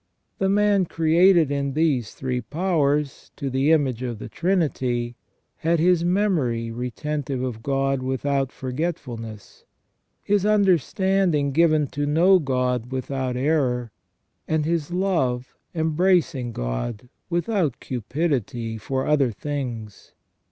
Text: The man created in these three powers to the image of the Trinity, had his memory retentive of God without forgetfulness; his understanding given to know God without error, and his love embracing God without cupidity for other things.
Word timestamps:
The 0.39 0.49
man 0.49 0.85
created 0.85 1.51
in 1.51 1.73
these 1.73 2.15
three 2.15 2.41
powers 2.41 3.29
to 3.35 3.51
the 3.51 3.71
image 3.71 4.01
of 4.01 4.17
the 4.17 4.27
Trinity, 4.29 5.15
had 5.57 5.77
his 5.79 6.03
memory 6.03 6.71
retentive 6.71 7.43
of 7.43 7.61
God 7.61 8.01
without 8.01 8.51
forgetfulness; 8.51 9.63
his 10.23 10.43
understanding 10.43 11.51
given 11.51 11.85
to 11.89 12.07
know 12.07 12.39
God 12.39 12.91
without 12.91 13.37
error, 13.37 13.91
and 14.47 14.65
his 14.65 14.89
love 14.89 15.55
embracing 15.75 16.51
God 16.51 17.07
without 17.29 17.79
cupidity 17.79 18.79
for 18.79 19.05
other 19.05 19.29
things. 19.31 20.13